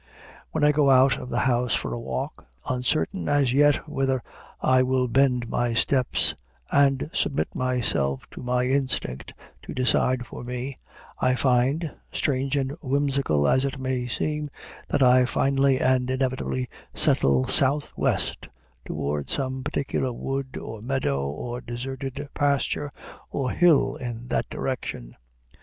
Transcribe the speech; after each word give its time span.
When 0.49 0.63
I 0.63 0.71
go 0.71 0.89
out 0.89 1.19
of 1.19 1.29
the 1.29 1.41
house 1.41 1.75
for 1.75 1.93
a 1.93 1.99
walk, 1.99 2.47
uncertain 2.67 3.29
as 3.29 3.53
yet 3.53 3.87
whither 3.87 4.19
I 4.59 4.81
will 4.81 5.07
bend 5.07 5.47
my 5.47 5.75
steps, 5.75 6.33
and 6.71 7.07
submit 7.13 7.49
myself 7.53 8.23
to 8.31 8.41
my 8.41 8.65
instinct 8.65 9.35
to 9.61 9.75
decide 9.75 10.25
for 10.25 10.43
me, 10.43 10.79
I 11.19 11.35
find, 11.35 11.91
strange 12.11 12.55
and 12.55 12.71
whimsical 12.81 13.47
as 13.47 13.63
it 13.63 13.77
may 13.77 14.07
seem, 14.07 14.49
that 14.87 15.03
I 15.03 15.25
finally 15.25 15.79
and 15.79 16.09
inevitably 16.09 16.67
settle 16.95 17.45
southwest, 17.45 18.49
toward 18.83 19.29
some 19.29 19.63
particular 19.63 20.11
wood 20.11 20.57
or 20.57 20.81
meadow 20.81 21.27
or 21.27 21.61
deserted 21.61 22.27
pasture 22.33 22.89
or 23.29 23.51
hill 23.51 23.97
in 23.97 24.29
that 24.29 24.49
direction. 24.49 25.15